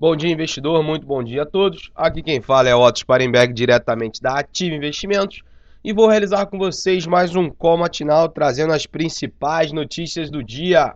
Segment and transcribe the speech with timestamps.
[0.00, 0.82] Bom dia, investidor.
[0.82, 1.90] Muito bom dia a todos.
[1.94, 5.42] Aqui quem fala é Otto Sparenberg, diretamente da Ativa Investimentos.
[5.84, 10.94] E vou realizar com vocês mais um call matinal trazendo as principais notícias do dia.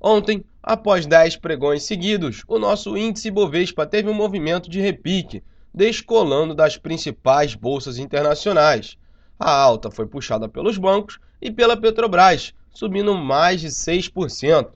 [0.00, 5.42] Ontem, após 10 pregões seguidos, o nosso índice Bovespa teve um movimento de repique,
[5.74, 8.96] descolando das principais bolsas internacionais.
[9.40, 14.68] A alta foi puxada pelos bancos e pela Petrobras, subindo mais de 6%.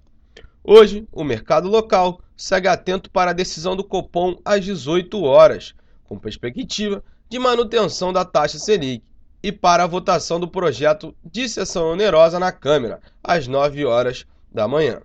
[0.65, 6.19] Hoje, o mercado local segue atento para a decisão do Copom às 18 horas, com
[6.19, 9.03] perspectiva de manutenção da taxa Selic,
[9.43, 14.67] e para a votação do projeto de sessão onerosa na Câmara, às 9 horas da
[14.67, 15.03] manhã.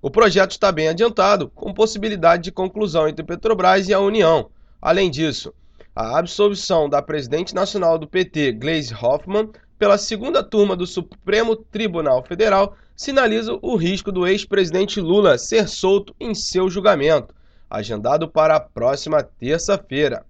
[0.00, 4.50] O projeto está bem adiantado, com possibilidade de conclusão entre Petrobras e a União.
[4.80, 5.52] Além disso,
[5.94, 9.50] a absolvição da presidente nacional do PT, Gleisi Hoffmann,
[9.82, 16.14] pela segunda turma do Supremo Tribunal Federal sinaliza o risco do ex-presidente Lula ser solto
[16.20, 17.34] em seu julgamento,
[17.68, 20.24] agendado para a próxima terça-feira.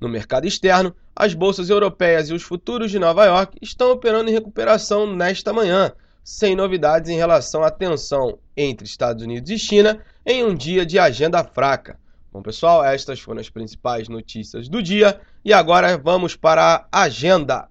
[0.00, 4.32] No mercado externo, as bolsas europeias e os futuros de Nova York estão operando em
[4.32, 5.92] recuperação nesta manhã,
[6.24, 10.98] sem novidades em relação à tensão entre Estados Unidos e China em um dia de
[10.98, 11.96] agenda fraca.
[12.32, 17.68] Bom, pessoal, estas foram as principais notícias do dia e agora vamos para a agenda.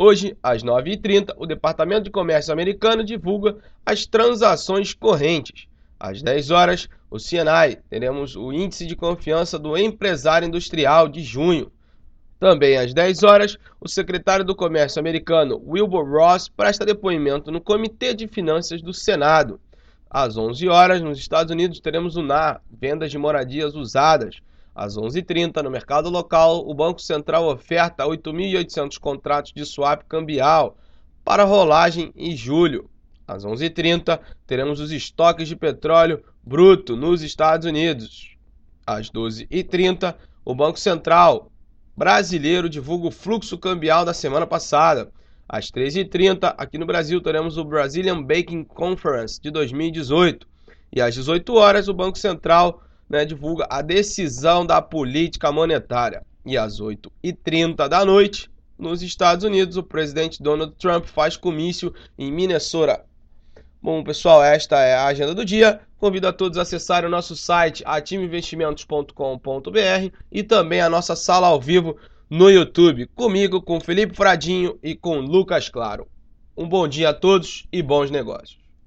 [0.00, 5.66] Hoje, às 9h30, o Departamento de Comércio americano divulga as transações correntes.
[5.98, 11.72] Às 10 horas, o CNI, teremos o Índice de Confiança do Empresário Industrial de junho.
[12.38, 18.14] Também às 10 horas, o secretário do Comércio americano Wilbur Ross presta depoimento no Comitê
[18.14, 19.60] de Finanças do Senado.
[20.08, 24.36] Às 11 horas, nos Estados Unidos, teremos o NAR, vendas de moradias usadas.
[24.78, 30.78] Às 11h30, no mercado local, o Banco Central oferta 8.800 contratos de swap cambial
[31.24, 32.88] para rolagem em julho.
[33.26, 38.36] Às 11h30, teremos os estoques de petróleo bruto nos Estados Unidos.
[38.86, 41.50] Às 12h30, o Banco Central
[41.96, 45.10] brasileiro divulga o fluxo cambial da semana passada.
[45.48, 50.46] Às 13h30, aqui no Brasil, teremos o Brazilian Banking Conference de 2018.
[50.92, 56.22] E às 18 horas, o Banco Central né, divulga a decisão da política monetária.
[56.44, 62.30] E às 8h30 da noite, nos Estados Unidos, o presidente Donald Trump faz comício em
[62.30, 63.04] Minnesota.
[63.82, 65.80] Bom, pessoal, esta é a agenda do dia.
[65.98, 71.60] Convido a todos a acessarem o nosso site atimeinvestimentos.com.br e também a nossa sala ao
[71.60, 71.96] vivo
[72.30, 76.06] no YouTube, comigo, com Felipe Fradinho e com Lucas Claro.
[76.56, 78.67] Um bom dia a todos e bons negócios.